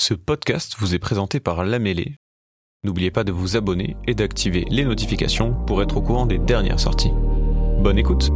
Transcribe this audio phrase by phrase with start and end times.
[0.00, 2.16] Ce podcast vous est présenté par La Mêlée.
[2.84, 6.80] N'oubliez pas de vous abonner et d'activer les notifications pour être au courant des dernières
[6.80, 7.12] sorties.
[7.82, 8.30] Bonne écoute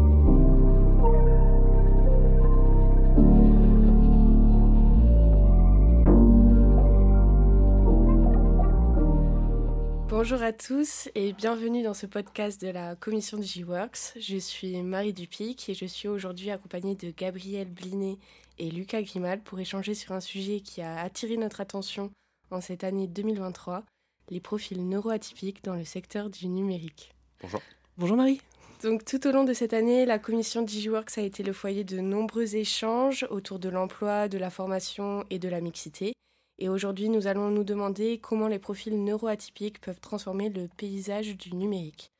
[10.10, 14.18] Bonjour à tous et bienvenue dans ce podcast de la commission de G-Works.
[14.20, 18.18] Je suis Marie Dupic et je suis aujourd'hui accompagnée de Gabriel Blinet
[18.58, 22.10] et Lucas Grimal pour échanger sur un sujet qui a attiré notre attention
[22.50, 23.84] en cette année 2023,
[24.30, 27.12] les profils neuroatypiques dans le secteur du numérique.
[27.40, 27.60] Bonjour.
[27.96, 28.40] Bonjour Marie.
[28.82, 32.00] Donc tout au long de cette année, la commission DigiWorks a été le foyer de
[32.00, 36.12] nombreux échanges autour de l'emploi, de la formation et de la mixité.
[36.58, 41.54] Et aujourd'hui, nous allons nous demander comment les profils neuroatypiques peuvent transformer le paysage du
[41.54, 42.10] numérique.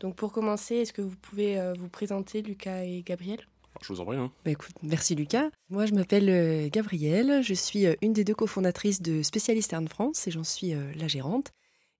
[0.00, 3.46] Donc pour commencer, est-ce que vous pouvez euh, vous présenter, Lucas et Gabriel?
[3.82, 4.16] Je vous en prie.
[4.16, 4.30] Hein.
[4.44, 5.50] Bah écoute, merci Lucas.
[5.70, 7.42] Moi, je m'appelle euh, Gabrielle.
[7.42, 11.08] Je suis euh, une des deux cofondatrices de Spécialiste Ern France et j'en suis la
[11.08, 11.50] gérante.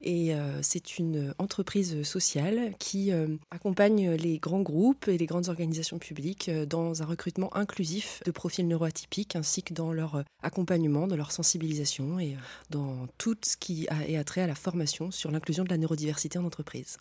[0.00, 3.10] Et c'est une entreprise sociale qui
[3.50, 8.66] accompagne les grands groupes et les grandes organisations publiques dans un recrutement inclusif de profils
[8.66, 12.36] neuroatypiques ainsi que dans leur accompagnement, dans leur sensibilisation et
[12.70, 16.38] dans tout ce qui a, est attrait à la formation sur l'inclusion de la neurodiversité
[16.38, 16.98] en entreprise.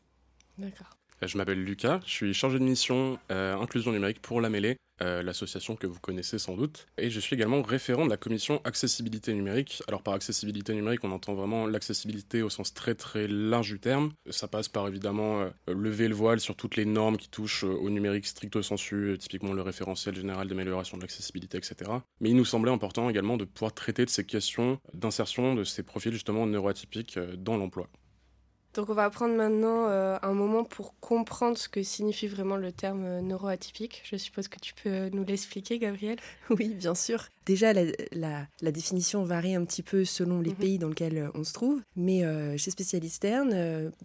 [0.57, 0.97] D'accord.
[1.25, 5.23] Je m'appelle Lucas, je suis chargé de mission euh, inclusion numérique pour La Mêlée, euh,
[5.23, 6.85] l'association que vous connaissez sans doute.
[6.99, 9.81] Et je suis également référent de la commission accessibilité numérique.
[9.87, 14.11] Alors par accessibilité numérique, on entend vraiment l'accessibilité au sens très très large du terme.
[14.29, 17.89] Ça passe par évidemment euh, lever le voile sur toutes les normes qui touchent au
[17.89, 21.89] numérique stricto sensu, typiquement le référentiel général d'amélioration de l'accessibilité, etc.
[22.19, 25.81] Mais il nous semblait important également de pouvoir traiter de ces questions d'insertion de ces
[25.81, 27.89] profils justement neuroatypiques dans l'emploi.
[28.77, 32.71] Donc on va prendre maintenant euh, un moment pour comprendre ce que signifie vraiment le
[32.71, 34.03] terme euh, neuroatypique.
[34.05, 36.17] Je suppose que tu peux euh, nous l'expliquer, Gabriel.
[36.51, 37.25] Oui, bien sûr.
[37.47, 40.55] Déjà, la, définition varie un petit peu selon les mhm.
[40.57, 41.81] pays dans lesquels on se trouve.
[41.95, 42.23] Mais
[42.57, 43.25] chez Spécialiste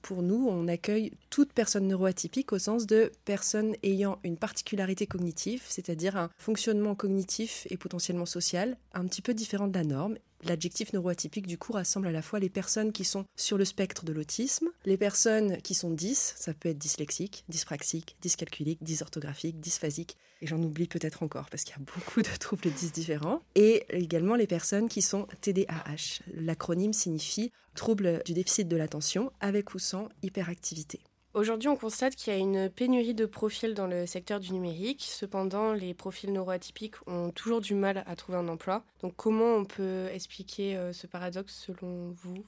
[0.03, 5.62] pour nous, on accueille toute personne neuroatypique au sens de personne ayant une particularité cognitive,
[5.66, 10.92] c'est-à-dire un fonctionnement cognitif et potentiellement social un petit peu différent de la norme L'adjectif
[10.92, 14.12] neuroatypique, du coup, rassemble à la fois les personnes qui sont sur le spectre de
[14.12, 20.47] l'autisme, les personnes qui sont dys, ça peut être dyslexique, dyspraxique, dyscalculique, dysorthographique, dysphasique, et
[20.47, 24.34] j'en oublie peut-être encore parce qu'il y a beaucoup de troubles dys différents, et également
[24.34, 26.22] les personnes qui sont TDAH.
[26.34, 31.00] L'acronyme signifie trouble du déficit de l'attention avec ou sans hyperactivité.
[31.34, 35.03] Aujourd'hui, on constate qu'il y a une pénurie de profils dans le secteur du numérique.
[35.09, 38.84] Cependant, les profils neuroatypiques ont toujours du mal à trouver un emploi.
[39.00, 42.44] Donc, comment on peut expliquer euh, ce paradoxe selon vous?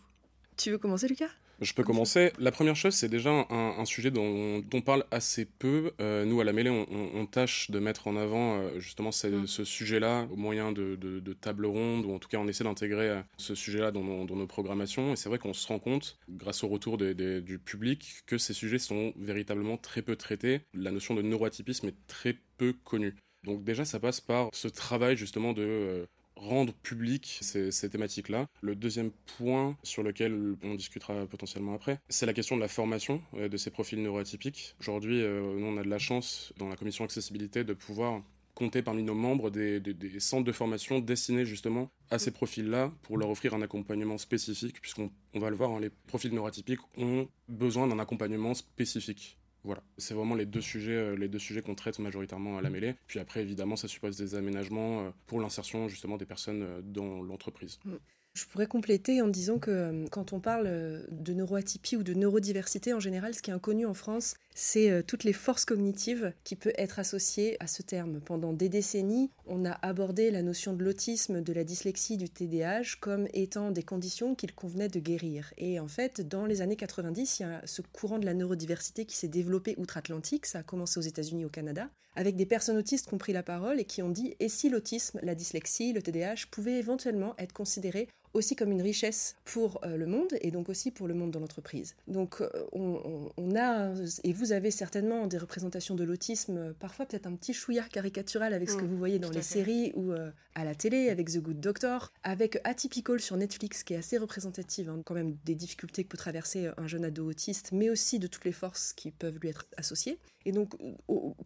[0.59, 1.31] Tu veux commencer, Lucas?
[1.61, 2.33] Je peux commencer.
[2.39, 5.93] La première chose, c'est déjà un, sujet dont, on parle assez peu.
[6.01, 9.47] Euh, nous, à la mêlée, on, tâche de mettre en avant euh, justement mm.
[9.47, 13.23] ce, sujet-là au moyen de, tables rondes, ou en tout cas, on essaie d'intégrer euh,
[13.37, 15.13] ce sujet-là dans, nos programmations.
[15.13, 18.79] Et c'est vrai qu'on se rend compte, grâce au retour du public, que ces sujets
[18.79, 20.61] sont véritablement très peu traités.
[20.75, 23.15] La notion de neuroatypisme est très peu connue.
[23.45, 26.07] Donc déjà, ça passe par ce travail justement de
[26.37, 28.47] rendre public ces, thématiques-là.
[28.61, 33.23] Le deuxième point sur lequel on discutera potentiellement après, c'est la question de la formation
[33.35, 34.75] euh, de ces profils neuroatypiques.
[34.81, 38.23] Aujourd'hui, euh, nous, on a de la chance dans la commission accessibilité de pouvoir
[38.55, 39.83] compter parmi nos membres des,
[40.21, 45.11] centres de formation destinés justement à ces profils-là pour leur offrir un accompagnement spécifique, puisqu'on
[45.35, 49.39] va le voir, hein, les profils neuroatypiques ont besoin d'un accompagnement spécifique.
[49.65, 52.95] Voilà, c'est vraiment les deux sujets, euh, les sujets qu'on traite majoritairement à la mêlée.
[53.07, 57.23] Puis après, évidemment, ça suppose des aménagements euh, pour l'insertion justement des personnes euh, dans
[57.23, 57.79] l'entreprise.
[57.87, 57.95] Mm.
[58.35, 62.15] Je pourrais compléter en disant que euh, quand on parle euh, de neuroatypie ou de
[62.15, 66.33] neurodiversité en général, ce qui est inconnu en France, c'est euh, toutes les forces cognitives
[66.43, 68.21] qui peuvent être associées à ce terme.
[68.21, 72.97] Pendant des décennies, on a abordé la notion de l'autisme, de la dyslexie, du TDAH
[72.99, 75.55] comme étant des conditions qu'il convenait de guérir.
[75.57, 79.05] Et en fait, dans les années 90, il y a ce courant de la neurodiversité
[79.05, 83.07] qui s'est développé outre-Atlantique, ça a commencé aux États-Unis, au Canada, avec des personnes autistes
[83.09, 86.03] qui ont pris la parole et qui ont dit et si l'autisme, la dyslexie, le
[86.03, 90.69] TDAH pouvaient éventuellement être considérés aussi comme une richesse pour euh, le monde et donc
[90.69, 91.95] aussi pour le monde dans l'entreprise.
[92.09, 93.95] Donc euh, on, a,
[94.25, 98.53] et vous avez certainement des représentations de l'autisme, euh, parfois peut-être un petit chouïa caricatural
[98.53, 100.13] avec ce que mm, vous voyez dans les séries ou
[100.55, 104.89] à la télé, avec The Good Doctor, avec Atypical sur Netflix qui est assez représentative
[104.91, 108.27] hein, quand même des difficultés que peut traverser un jeune ado autiste, mais aussi de
[108.27, 110.19] toutes les forces qui peuvent lui être associées.
[110.45, 110.75] Et donc,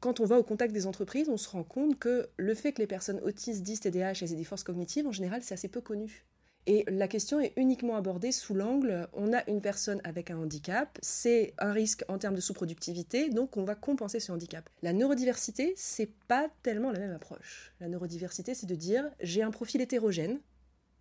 [0.00, 2.82] quand on va au contact des entreprises, on se rend compte que le fait que
[2.82, 6.24] les personnes autistes disent TDAH et des forces cognitives, en général, c'est assez peu connu.
[6.70, 10.98] Et la question est uniquement abordée sous l'angle, on a une personne avec un handicap,
[11.00, 14.68] c'est un risque en termes de sous-productivité, donc on va compenser ce handicap.
[14.82, 17.72] La neurodiversité, c'est pas tellement la même approche.
[17.80, 20.40] La neurodiversité, c'est de dire, j'ai un profil hétérogène,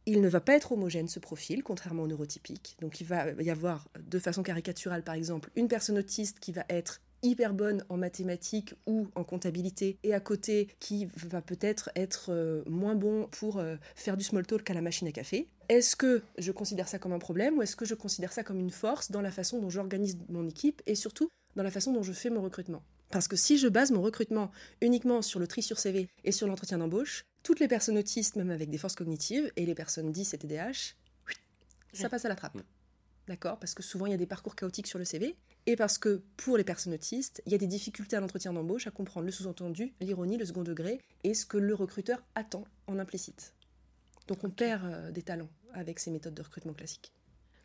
[0.10, 2.78] Il ne va pas être homogène ce profil, contrairement au neurotypique.
[2.80, 6.64] Donc il va y avoir, de façon caricaturale par exemple, une personne autiste qui va
[6.70, 12.32] être hyper bonne en mathématiques ou en comptabilité et à côté qui va peut-être être,
[12.32, 15.48] euh, moins bon pour euh, faire du small talk à la machine à café.
[15.70, 18.60] Est-ce que je considère ça comme un problème ou est-ce que je considère ça comme
[18.60, 22.04] une force dans la façon dont j'organise mon équipe et surtout dans la façon dont
[22.04, 22.84] je fais mon recrutement?
[23.10, 26.48] Parce que si je base mon recrutement uniquement sur le tri sur CV et sur
[26.48, 30.34] l'entretien d'embauche, toutes les personnes autistes, même avec des forces cognitives, et les personnes 10
[30.34, 30.96] et TDAH,
[31.94, 32.58] ça passe à la trappe.
[33.28, 33.60] D'accord?
[33.60, 35.36] Parce que souvent, il y a des parcours chaotiques sur le CV,
[35.66, 38.88] et parce que pour les personnes autistes, il y a des difficultés à l'entretien d'embauche
[38.88, 43.00] à comprendre le sous-entendu, l'ironie, le second degré, et ce que le recruteur attend en
[43.00, 43.54] implicite.
[44.28, 47.12] Donc on perd euh, des talents avec ces méthodes de recrutement classiques.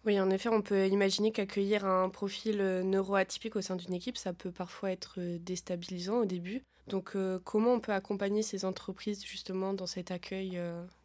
[0.04, 4.16] Oui, en effet, on peut imaginer qu'accueillir un profil euh, neuroatypique au sein d'une équipe,
[4.16, 6.62] ça peut parfois être euh, déstabilisant au début.
[6.88, 10.60] Donc, euh, comment on peut accompagner ces entreprises justement dans cet accueil,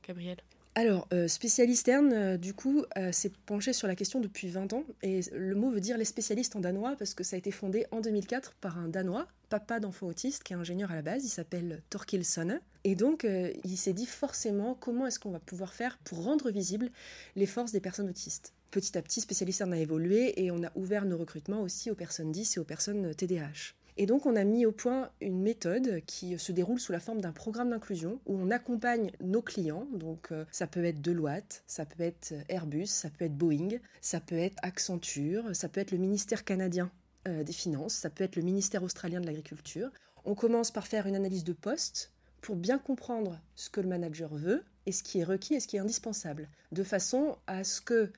[0.07, 0.37] Gabriel?
[0.77, 4.83] Alors, spécialiste Ern, du coup, s'est penché sur la question depuis 20 ans.
[5.01, 7.87] Et le mot veut dire les spécialistes en danois parce que ça a été fondé
[7.89, 11.25] en 2004 par un danois, papa d'enfant autiste, qui est ingénieur à la base.
[11.25, 12.59] Il s'appelle Torkil Sonne.
[12.83, 13.25] Et donc,
[13.63, 16.91] il s'est dit forcément comment est-ce qu'on va pouvoir faire pour rendre visibles
[17.35, 18.53] les forces des personnes autistes?
[18.69, 21.95] Petit à petit, spécialiste en a évolué et on a ouvert nos recrutements aussi aux
[21.95, 23.73] personnes 10 et aux personnes TDAH.
[23.99, 27.19] Et donc on a mis au point une méthode qui se déroule sous la forme
[27.19, 29.87] d'un programme d'inclusion où on accompagne nos clients.
[29.91, 34.19] Donc euh, ça peut être Deloitte, ça peut être Airbus, ça peut être Boeing, ça
[34.19, 36.91] peut être Accenture, ça peut être le ministère canadien
[37.27, 39.89] euh, des Finances, ça peut être le ministère australien de l'Agriculture.
[40.25, 42.11] On commence par faire une analyse de poste
[42.41, 45.67] pour bien comprendre ce que le manager veut et ce qui est requis et ce
[45.67, 48.11] qui est indispensable, de façon à ce que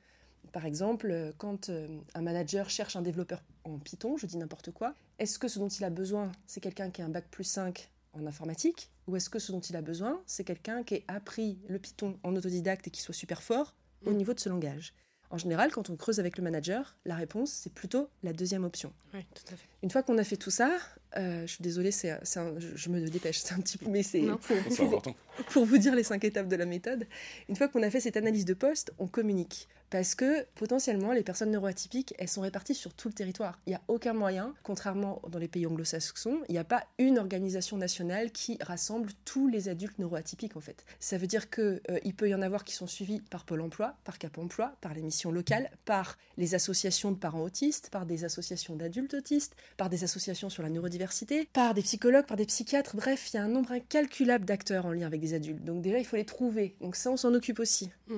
[0.52, 4.72] par exemple, euh, quand euh, un manager cherche un développeur en Python, je dis n'importe
[4.72, 7.44] quoi, est-ce que ce dont il a besoin, c'est quelqu'un qui a un bac plus
[7.44, 11.06] 5 en informatique Ou est-ce que ce dont il a besoin, c'est quelqu'un qui ait
[11.08, 13.76] appris le Python en autodidacte et qui soit super fort
[14.06, 14.16] au mm.
[14.16, 14.94] niveau de ce langage?
[15.32, 18.92] En général, quand on creuse avec le manager, la réponse, c'est plutôt la deuxième option.
[19.14, 19.68] Oui, tout à fait.
[19.84, 20.72] Une fois qu'on a fait tout ça,
[21.18, 24.26] euh, je suis désolée, c'est, je, me dépêche, c'est un petit peu, mais c'est
[24.76, 25.04] pour,
[25.50, 27.06] pour, vous dire les cinq étapes de la méthode.
[27.48, 31.24] Une fois qu'on a fait cette analyse de poste, on communique parce que potentiellement les
[31.24, 33.60] personnes neuroatypiques, elles sont réparties sur tout le territoire.
[33.66, 37.18] Il n'y a aucun moyen, contrairement dans les pays anglo-saxons, il n'y a pas une
[37.18, 40.86] organisation nationale qui rassemble tous les adultes neuroatypiques en fait.
[41.00, 43.96] Ça veut dire que euh, peut y en avoir qui sont suivis par Pôle Emploi,
[44.04, 48.26] par Cap Emploi, par les missions locales, par les associations de parents autistes, par des
[48.26, 52.98] associations d'adultes autistes, par des associations sur la neurodiversité, par des psychologues, par des psychiatres.
[52.98, 55.64] Bref, il y a un nombre incalculable d'acteurs en lien avec des adultes.
[55.64, 56.76] Donc déjà, il faut les trouver.
[56.82, 57.90] Donc ça, on s'en occupe aussi.
[58.08, 58.18] Mm.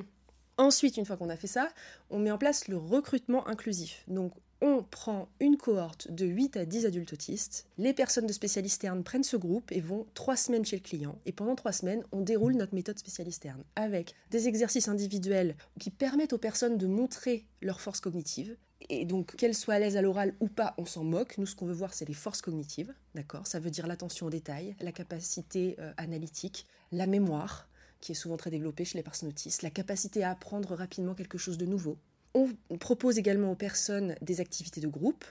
[0.62, 1.70] Ensuite, une fois qu'on a fait ça,
[2.12, 4.04] on met en place le recrutement inclusif.
[4.08, 4.32] Donc,
[4.62, 7.66] on prend une cohorte de 8 à 10 adultes autistes.
[7.80, 11.18] Les personnes de spécialistes ternes prennent ce groupe et vont 3 semaines chez le client.
[11.26, 15.90] Et pendant 3 semaines, on déroule notre méthode spécialiste terne avec des exercices individuels qui
[15.90, 18.56] permettent aux personnes de montrer leurs forces cognitives.
[18.90, 21.40] Et donc, qu'elles soient à l'aise à l'oral ou pas, on s'en moque.
[21.40, 22.94] Nous, ce qu'on veut voir, c'est les forces cognitives.
[23.16, 23.48] D'accord?
[23.48, 27.68] Ça veut dire l'attention aux détails, la capacité euh, analytique, la mémoire,
[28.02, 31.38] qui est souvent très développée chez les personnes autistes, la capacité à apprendre rapidement quelque
[31.38, 31.98] chose de nouveau.
[32.34, 35.26] On propose également aux personnes des activités de groupe.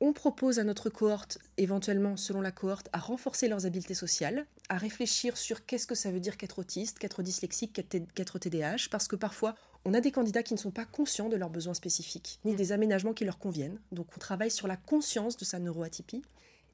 [0.00, 4.76] On propose à notre cohorte, éventuellement selon la cohorte, à renforcer leurs habiletés sociales, à
[4.76, 7.72] réfléchir sur qu'est-ce que ça veut dire qu'être autiste, qu'être dyslexique,
[8.14, 11.36] qu'être TDAH, parce que parfois on a des candidats qui ne sont pas conscients de
[11.36, 13.78] leurs besoins spécifiques, ni des aménagements qui leur conviennent.
[13.92, 16.22] Donc on travaille sur la conscience de sa neuroatypie.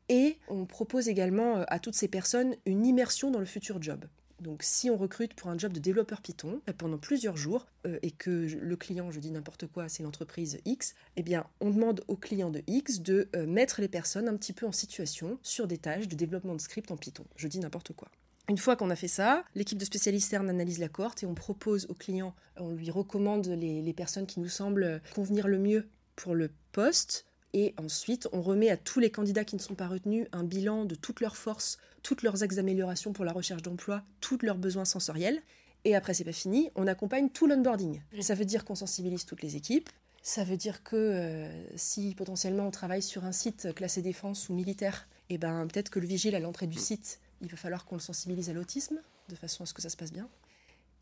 [0.08, 4.04] Et on propose également euh, à toutes ces personnes une immersion dans le futur job.
[4.42, 7.98] Donc si on recrute pour un job de développeur Python euh, pendant plusieurs jours euh,
[8.02, 12.02] et que le client, je dis n'importe quoi, c'est l'entreprise X, eh bien on demande
[12.08, 15.66] au client de X de euh, mettre les personnes un petit peu en situation sur
[15.66, 17.24] des tâches de développement de script en Python.
[17.36, 18.08] Je dis n'importe quoi.
[18.48, 21.86] Une fois qu'on a fait ça, l'équipe de spécialistes analyse la cohorte et on propose
[21.88, 26.50] au client, on lui recommande les personnes qui nous semblent convenir le mieux pour le
[26.72, 30.44] poste et ensuite, on remet à tous les candidats qui ne sont pas retenus un
[30.44, 34.56] bilan de toutes leurs forces, toutes leurs axes d'amélioration pour la recherche d'emploi, tous leurs
[34.56, 35.42] besoins sensoriels.
[35.84, 38.00] Et après, c'est pas fini, on accompagne tout l'onboarding.
[38.20, 39.90] Ça veut dire qu'on sensibilise toutes les équipes.
[40.22, 44.54] Ça veut dire que euh, si potentiellement on travaille sur un site classé défense ou
[44.54, 47.84] militaire, et eh ben peut-être que le vigile à l'entrée du site, il va falloir
[47.84, 50.28] qu'on le sensibilise à l'autisme, de façon à ce que ça se passe bien.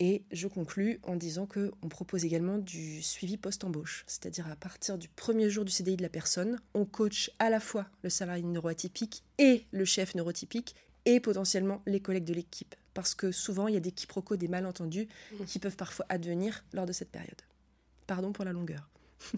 [0.03, 5.07] Et je conclus en disant qu'on propose également du suivi post-embauche, c'est-à-dire à partir du
[5.07, 9.23] premier jour du CDI de la personne, on coach à la fois le salarié neuroatypique
[9.37, 12.73] et le chef neurotypique et potentiellement les collègues de l'équipe.
[12.95, 15.45] Parce que souvent, il y a des quiproquos, des malentendus mmh.
[15.45, 17.43] qui peuvent parfois advenir lors de cette période.
[18.07, 18.89] Pardon pour la longueur.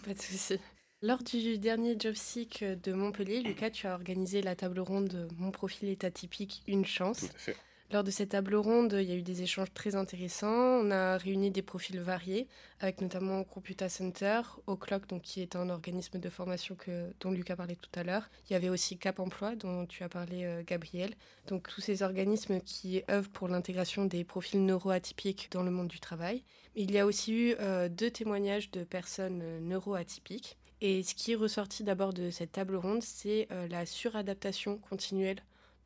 [0.06, 0.60] Pas de souci.
[1.02, 2.16] Lors du dernier Job
[2.62, 7.20] de Montpellier, Lucas, tu as organisé la table ronde Mon profil est atypique, une chance.
[7.20, 7.58] Tout à fait.
[7.92, 10.48] Lors de cette table ronde, il y a eu des échanges très intéressants.
[10.48, 12.48] On a réuni des profils variés,
[12.80, 17.56] avec notamment Computa Center, O'Clock, donc qui est un organisme de formation que, dont Lucas
[17.56, 18.30] parlait tout à l'heure.
[18.50, 21.14] Il y avait aussi Cap Emploi, dont tu as parlé, euh, Gabriel.
[21.48, 26.00] Donc tous ces organismes qui œuvrent pour l'intégration des profils neuroatypiques dans le monde du
[26.00, 26.44] travail.
[26.76, 30.58] Il y a aussi eu euh, deux témoignages de personnes euh, neuroatypiques.
[30.82, 35.42] Et ce qui est ressorti d'abord de cette table ronde, c'est la suradaptation continuelle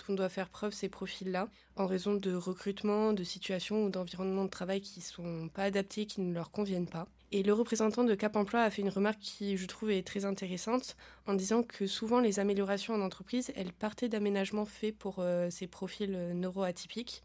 [0.08, 4.50] dont doit faire preuve ces profils-là, en raison de recrutement, de situations ou d'environnements de
[4.50, 7.08] travail qui ne sont pas adaptés, qui ne leur conviennent pas.
[7.32, 10.24] Et le représentant de Cap Emploi a fait une remarque qui, je trouve, est très
[10.24, 15.50] intéressante, en disant que souvent les améliorations en entreprise, elles partaient d'aménagements faits pour euh,
[15.50, 17.24] ces profils euh, neuroatypiques.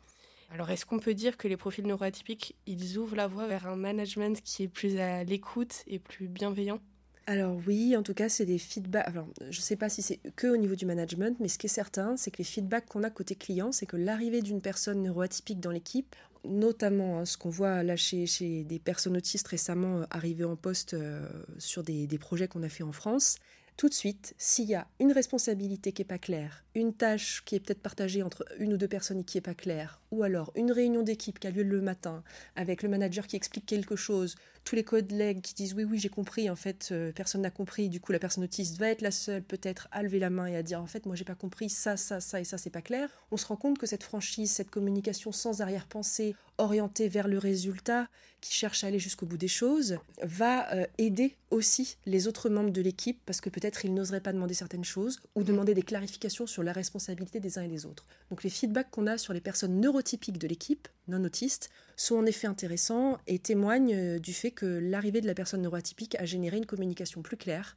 [0.51, 3.77] Alors, est-ce qu'on peut dire que les profils neuroatypiques, ils ouvrent la voie vers un
[3.77, 6.81] management qui est plus à l'écoute et plus bienveillant?
[7.27, 9.07] Alors oui, en tout cas, c'est des feedbacks.
[9.07, 11.67] Alors, je ne sais pas si c'est que au niveau du management, mais ce qui
[11.67, 15.03] est certain, c'est que les feedbacks qu'on a côté client, c'est que l'arrivée d'une personne
[15.03, 20.05] neuroatypique dans l'équipe, notamment hein, ce qu'on voit là chez, des personnes autistes récemment euh,
[20.11, 23.37] arrivées en poste euh, sur des, des projets qu'on a fait en France,
[23.77, 27.57] tout de suite, s'il y a une responsabilité qui n'est pas claire, une tâche qui
[27.57, 30.53] est peut-être partagée entre une ou deux personnes et qui n'est pas claire, ou alors
[30.55, 32.23] une réunion d'équipe qui a lieu le matin
[32.55, 36.09] avec le manager qui explique quelque chose, tous les collègues qui disent oui oui j'ai
[36.09, 39.11] compris, en fait euh, personne n'a compris, du coup la personne autiste va être la
[39.11, 41.69] seule peut-être à lever la main et à dire en fait moi j'ai pas compris
[41.69, 44.53] ça, ça, ça et ça c'est pas clair, on se rend compte que cette franchise,
[44.53, 48.09] cette communication sans arrière-pensée, orientée vers le résultat,
[48.41, 52.71] qui cherche à aller jusqu'au bout des choses, va euh, aider aussi les autres membres
[52.71, 56.47] de l'équipe parce que peut-être ils n'oseraient pas demander certaines choses ou demander des clarifications
[56.47, 58.07] sur la responsabilité des uns et des autres.
[58.31, 62.27] Donc les feedbacks qu'on a sur les personnes neurotypiques de l'équipe, non autistes, sont en
[62.27, 66.57] effet intéressants et témoignent euh, du fait que l'arrivée de la personne neuroatypique a généré
[66.57, 67.77] une communication plus claire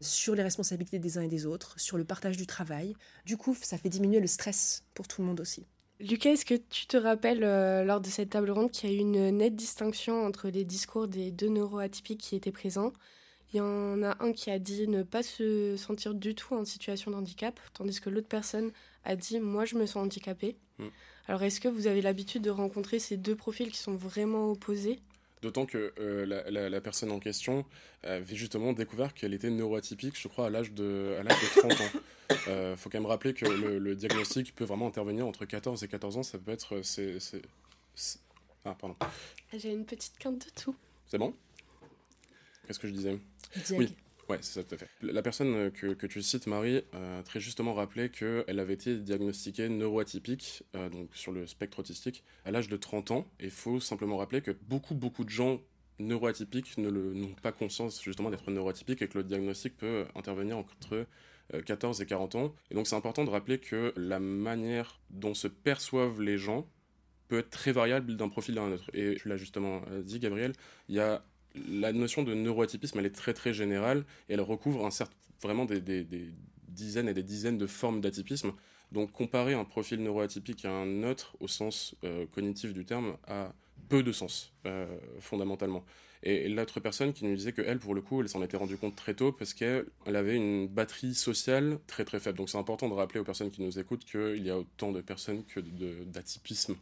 [0.00, 2.94] sur les responsabilités des uns et des autres, sur le partage du travail.
[3.24, 5.66] Du coup, ça fait diminuer le stress pour tout le monde aussi.
[5.98, 8.96] Lucas, est-ce que tu te rappelles euh, lors de cette table ronde qu'il y a
[8.96, 12.92] eu une nette distinction entre les discours des deux neuroatypiques qui étaient présents?
[13.52, 16.66] Il y en a un qui a dit ne pas se sentir du tout en
[16.66, 18.72] situation de handicap, tandis que l'autre personne
[19.04, 20.56] a dit moi je me sens handicapé.
[20.78, 20.86] Mm.
[21.28, 25.00] Alors est-ce que vous avez l'habitude de rencontrer ces deux profils qui sont vraiment opposés?
[25.46, 27.64] D'autant que euh, la, personne en question
[28.02, 31.72] avait justement découvert qu'elle était neuroatypique, je crois, à l'âge de, à l'âge de 30
[31.72, 32.00] ans.
[32.30, 35.86] Il euh, faut quand même rappeler que le, diagnostic peut vraiment intervenir entre 14 et
[35.86, 36.24] 14 ans.
[36.24, 36.80] Ça peut être.
[36.82, 37.20] C'est,
[38.64, 38.96] Ah, pardon.
[39.56, 40.74] J'ai une petite quinte de tout.
[41.06, 41.32] C'est bon?
[42.66, 43.16] Qu'est-ce que je disais?
[43.70, 43.94] Oui.
[44.28, 44.88] Ouais, c'est ça tout à fait.
[45.02, 48.96] La personne euh, que, que tu cites, Marie, a très justement rappelé qu'elle avait été
[48.96, 53.26] diagnostiquée neuroatypique, euh, donc sur le spectre autistique, à l'âge de 30 ans.
[53.38, 55.60] Et il faut simplement rappeler que beaucoup, beaucoup de gens
[56.00, 61.06] neuroatypiques n'ont pas conscience justement d'être neuroatypiques et que le diagnostic peut intervenir entre
[61.64, 62.54] 14 euh, et 40 ans.
[62.70, 66.68] Et donc c'est important de rappeler que la manière dont se perçoivent les gens
[67.28, 68.90] peut être très variable d'un profil à un autre.
[68.92, 70.52] Et tu l'as justement dit, Gabriel,
[70.88, 71.24] il y a
[71.68, 74.88] la notion de neuroatypisme, elle est très très générale et elle recouvre
[75.42, 75.80] vraiment des,
[76.68, 78.52] dizaines et des dizaines de formes d'atypisme.
[78.92, 83.52] Donc comparer un profil neuroatypique à un autre au sens euh, cognitif du terme a
[83.88, 84.86] peu de sens euh,
[85.20, 85.84] fondamentalement.
[86.22, 88.76] Et, l'autre personne qui nous disait que elle, pour le coup, elle s'en était rendue
[88.76, 92.38] compte très tôt parce qu'elle avait une batterie sociale très très faible.
[92.38, 95.00] Donc c'est important de rappeler aux personnes qui nous écoutent qu'il y a autant de
[95.00, 96.76] personnes que d'atypisme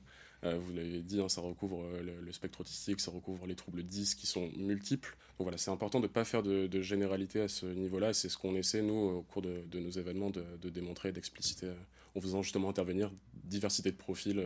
[0.45, 3.83] euh, vous l'avez dit, hein, ça recouvre euh, le, spectre autistique, ça recouvre les troubles
[3.83, 5.17] 10 qui sont multiples.
[5.39, 8.13] Donc voilà, c'est important de ne pas faire de, généralité à ce niveau-là.
[8.13, 11.75] C'est ce qu'on essaie, nous, au cours de, nos événements, de, démontrer, d'expliciter, euh,
[12.15, 13.11] en faisant justement intervenir
[13.45, 14.43] diversité de profils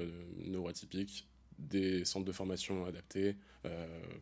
[0.47, 1.27] neuroatypiques,
[1.59, 3.37] des centres de formation adaptés,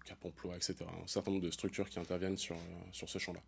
[0.05, 0.77] Cap Emploi, etc.
[1.03, 2.57] Un certain nombre de structures qui interviennent sur,
[2.93, 3.41] sur ce champ-là.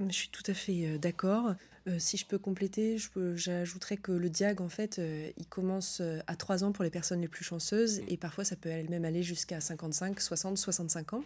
[0.00, 1.54] Je suis tout à fait euh, d'accord.
[1.88, 2.96] Euh, si je peux compléter,
[3.34, 7.20] j'ajouterais que le diag, en fait, euh, il commence à 3 ans pour les personnes
[7.20, 11.24] les plus chanceuses et parfois ça peut même aller jusqu'à 55, 60, 65 ans.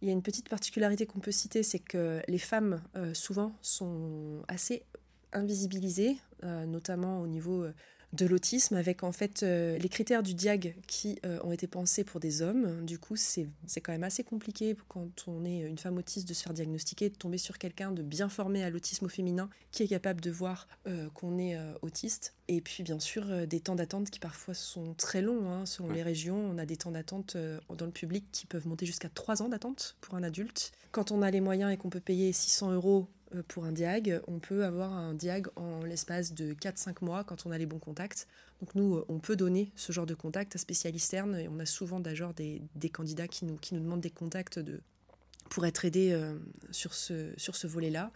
[0.00, 2.80] Il y a une petite particularité qu'on peut citer, c'est que les femmes,
[3.14, 4.84] souvent, sont assez
[5.32, 7.66] invisibilisées, notamment au niveau
[8.12, 12.04] de l'autisme avec en fait euh, les critères du diag qui euh, ont été pensés
[12.04, 12.84] pour des hommes.
[12.86, 13.48] Du coup, c'est
[13.82, 17.16] quand même assez compliqué quand on est une femme autiste de se faire diagnostiquer, de
[17.16, 20.68] tomber sur quelqu'un de bien formé à l'autisme au féminin qui est capable de voir
[20.86, 22.34] euh, qu'on est autiste.
[22.48, 26.02] Et puis bien sûr des temps d'attente qui parfois sont très longs hein, selon les
[26.02, 26.38] régions.
[26.38, 29.96] On a des temps d'attente dans le public qui peuvent monter jusqu'à 3 ans d'attente
[30.00, 30.72] pour un adulte.
[30.92, 33.06] Quand on a les moyens et qu'on peut payer 600 euros
[33.48, 37.50] pour un diag, on peut avoir un diag en l'espace de 4-5 mois quand on
[37.50, 38.26] a les bons contacts.
[38.60, 41.58] Donc nous, euh, on peut donner ce genre de contact à spécialistes externes et on
[41.58, 42.60] a souvent d'ailleurs des,
[42.92, 44.80] candidats qui nous, qui nous demandent des contacts de,
[45.50, 46.18] pour être aidés
[46.70, 48.10] sur ce, sur ce volet-là.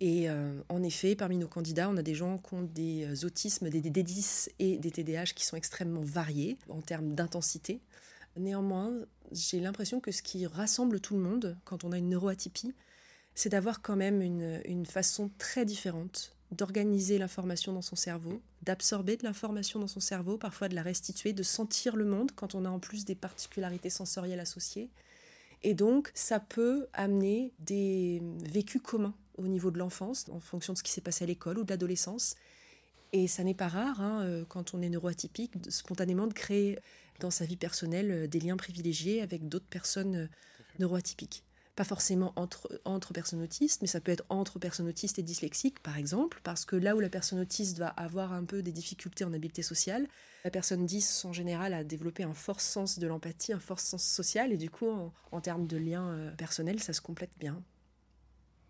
[0.00, 0.28] Et
[0.68, 4.48] en effet, parmi nos candidats, on a des gens qui ont des autismes, des D10
[4.58, 7.80] et des TDAH qui sont extrêmement variés en termes d'intensité.
[8.36, 8.92] Néanmoins,
[9.30, 12.74] j'ai l'impression que ce qui rassemble tout le monde quand on a une neuroatypie,
[13.34, 19.24] c'est d'avoir quand même une, façon très différente d'organiser l'information dans son cerveau, d'absorber de
[19.24, 22.68] l'information dans son cerveau, parfois de la restituer, de sentir le monde quand on a
[22.68, 24.90] en plus des particularités sensorielles associées.
[25.62, 30.78] Et donc, ça peut amener des vécus communs au niveau de l'enfance, en fonction de
[30.78, 32.34] ce qui s'est passé à l'école ou de l'adolescence.
[33.12, 36.78] Et ça n'est pas rare, hein, euh, quand on est neuroatypique, spontanément de créer
[37.20, 40.26] dans sa vie personnelle euh, des liens privilégiés avec d'autres personnes euh,
[40.78, 41.44] neuroatypiques.
[41.74, 45.80] Pas forcément entre, entre personnes autistes, mais ça peut être entre personnes autistes et dyslexiques,
[45.80, 49.24] par exemple, parce que là où la personne autiste va avoir un peu des difficultés
[49.24, 50.06] en habileté sociale,
[50.44, 54.04] la personne 10, en général, a développé un fort sens de l'empathie, un fort sens
[54.04, 54.88] social, et du coup,
[55.30, 57.62] en, termes de liens euh, personnels, ça se complète bien.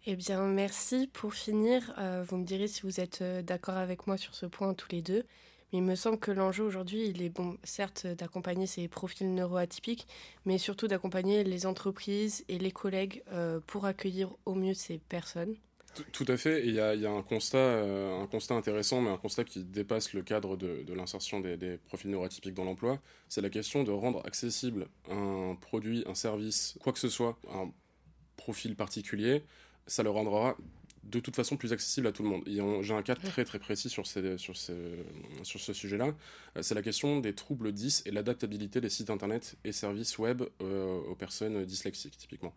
[0.06, 1.08] Eh bien, merci.
[1.12, 1.94] Pour finir,
[2.28, 5.24] vous me direz si vous êtes d'accord avec moi sur ce point tous les deux
[5.72, 10.06] il me semble que l'enjeu aujourd'hui, il est bon, certes d'accompagner ces profils neuroatypiques,
[10.44, 15.56] mais surtout d'accompagner les entreprises et les collègues euh, pour accueillir au mieux ces personnes.
[16.12, 16.66] Tout à fait.
[16.66, 20.22] Il y, a, un, constat, euh, un constat intéressant, mais un constat qui dépasse le
[20.22, 22.98] cadre de, l'insertion des, des, profils neuroatypiques dans l'emploi.
[23.28, 27.70] C'est la question de rendre accessible un produit, un service, quoi que ce soit, un
[28.36, 29.42] profil particulier.
[29.86, 30.56] Ça le rendra
[31.04, 32.42] de toute façon plus accessible à tout le monde.
[32.46, 36.14] J'ai un cas très très précis sur, ces, sur, sur ce sujet-là.
[36.56, 40.42] Euh, c'est la question des troubles 10 et l'adaptabilité des sites internet et services web
[40.60, 42.54] euh, aux personnes dyslexiques, typiquement.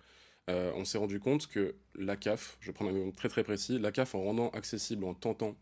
[0.49, 3.79] Euh, on s'est rendu compte que la CAF, je prends un exemple très très précis,
[3.79, 5.55] la CAF en rendant accessible, en tentant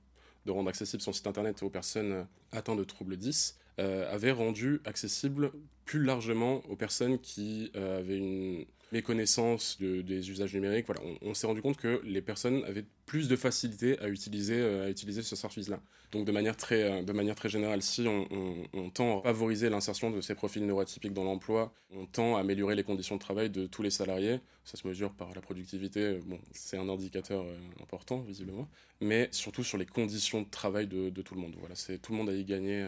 [0.46, 5.52] de rendre accessible son site internet aux personnes atteintes de troubles 10, avait rendu accessible
[5.86, 11.48] plus largement aux personnes qui avaient une méconnaissance de, des usages numériques, voilà, on, s'est
[11.48, 15.36] rendu compte que les personnes avaient plus de facilité à utiliser, euh, à utiliser ce
[15.36, 15.82] service-là.
[16.12, 20.12] Donc de manière très, euh, de manière très générale, si on, tend à favoriser l'insertion
[20.12, 23.66] de ces profils neurotypiques dans l'emploi, on tend à améliorer les conditions de travail de
[23.66, 24.40] tous les salariés.
[24.64, 28.70] Ça se mesure par la productivité, bon, c'est un indicateur euh, important visiblement,
[29.02, 31.56] mais surtout sur les conditions de travail de, tout le monde.
[31.60, 32.88] Voilà, c'est tout le monde à y gagner.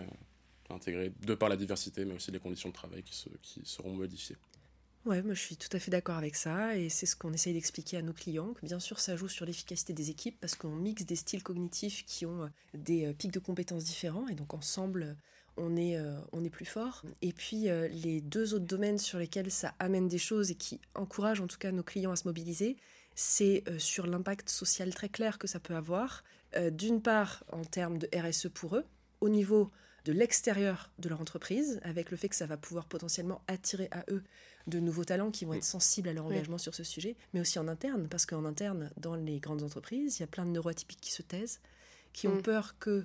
[0.69, 4.37] intégré de par la diversité, mais aussi les conditions de travail qui seront modifiées.
[5.05, 7.53] Ouais, moi je suis tout à fait d'accord avec ça et c'est ce qu'on essaye
[7.53, 8.55] d'expliquer à nos clients.
[8.63, 12.25] bien sûr, ça joue sur l'efficacité des équipes parce qu'on mixe des styles cognitifs qui
[12.25, 15.15] ont euh, des euh, pics de compétences différents et donc ensemble
[15.57, 17.03] on est, euh, on est plus fort.
[17.21, 21.39] Et puis les deux autres domaines sur lesquels ça amène des choses et qui encouragent
[21.39, 22.75] en tout cas nos clients à se mobiliser,
[23.13, 26.23] c'est sur l'impact social très clair que ça peut avoir.
[26.71, 28.85] D'une part en termes de RSE pour eux,
[29.21, 29.71] au niveau
[30.03, 34.03] de l'extérieur de leur entreprise, avec le fait que ça va pouvoir potentiellement attirer à
[34.09, 34.23] eux
[34.67, 37.59] de nouveaux talents qui vont être sensibles à leur engagement sur ce sujet, mais aussi
[37.59, 41.01] en interne, parce qu'en interne, dans les grandes entreprises, il y a plein de neuroatypiques
[41.01, 41.59] qui se taisent,
[42.13, 42.41] qui ont mm.
[42.41, 43.03] peur que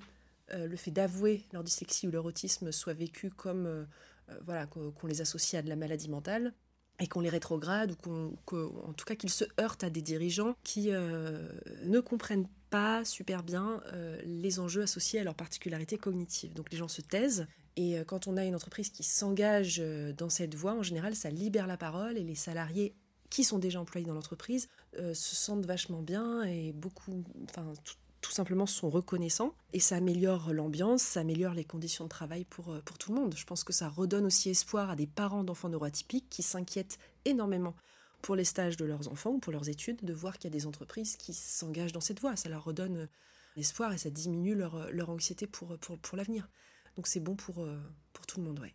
[0.53, 3.85] euh, le fait d'avouer leur dyslexie ou leur autisme soit vécu comme, euh,
[4.31, 6.53] euh, voilà, qu'on les associe à de la maladie mentale
[7.01, 10.91] et qu'on les rétrograde ou qu'en tout cas qu'ils se heurtent à des dirigeants qui
[10.91, 13.83] ne comprennent pas super bien
[14.25, 16.55] les enjeux associés à leur particularité cognitive.
[16.55, 20.13] Donc les gens se taisent et euh, quand on a une entreprise qui s'engage euh,
[20.13, 22.95] dans cette voie, en général, ça libère la parole et les salariés
[23.31, 27.73] qui sont déjà employés dans l'entreprise euh, se sentent vachement bien et beaucoup, enfin,
[28.33, 29.55] simplement sont reconnaissants.
[29.73, 33.35] Et ça améliore l'ambiance, ça améliore les conditions de travail pour, pour tout le monde.
[33.37, 37.75] Je pense que ça redonne aussi espoir à des parents d'enfants neuroatypiques qui s'inquiètent énormément
[38.23, 40.59] pour les stages de leurs enfants ou pour leurs études, de voir qu'il y a
[40.59, 42.37] des entreprises qui s'engagent dans cette voie.
[42.37, 43.09] Ça leur redonne
[43.57, 46.49] espoir et ça diminue leur, leur anxiété pour, pour, pour l'avenir.
[46.97, 47.79] Donc c'est bon pour, euh,
[48.13, 48.75] pour tout le monde, ouais.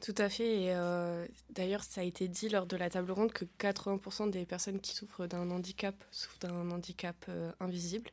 [0.00, 0.62] Tout à fait.
[0.62, 4.46] Et euh, d'ailleurs, ça a été dit lors de la table ronde que 80% des
[4.46, 8.10] personnes qui souffrent d'un handicap souffrent d'un handicap euh, invisible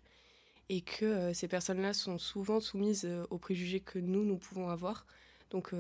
[0.70, 5.06] et que ces personnes-là sont souvent soumises aux préjugés que nous, nous pouvons avoir.
[5.50, 5.72] Donc,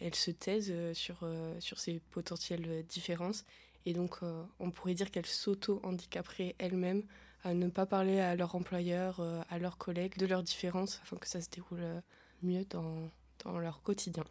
[0.00, 1.26] elles se taisent sur,
[1.60, 3.46] sur ces potentielles différences.
[3.86, 4.18] Et donc,
[4.60, 7.04] on pourrait dire qu'elles s'auto-handicaperaient elles-mêmes
[7.42, 11.26] à ne pas parler à leur employeur, à leurs collègues de leurs différences afin que
[11.26, 12.02] ça se déroule
[12.42, 13.10] mieux dans,
[13.44, 14.24] dans leur quotidien.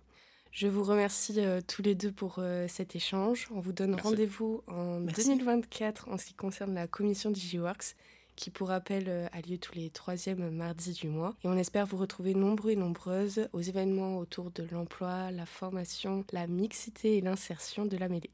[0.53, 3.47] Je vous remercie euh, tous les deux pour euh, cet échange.
[3.51, 7.95] On vous donne rendez-vous en 2024 en ce qui concerne la commission DigiWorks,
[8.35, 11.35] qui pour rappel euh, a lieu tous les troisièmes mardis du mois.
[11.43, 16.23] Et on espère vous retrouver nombreux et nombreuses aux événements autour de l'emploi, la formation,
[16.31, 18.31] la mixité et l'insertion de la mêlée.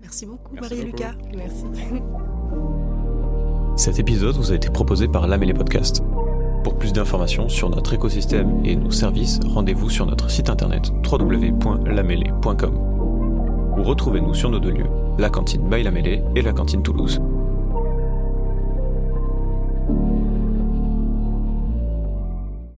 [0.00, 1.14] Merci beaucoup Marie et Lucas.
[1.36, 1.64] Merci.
[3.76, 6.02] Cet épisode vous a été proposé par La Mêlée Podcast.
[6.64, 12.92] Pour plus d'informations sur notre écosystème et nos services, rendez-vous sur notre site internet www.lamele.com
[13.78, 14.88] ou retrouvez-nous sur nos deux lieux
[15.18, 17.20] la cantine by la mêlée et la cantine Toulouse.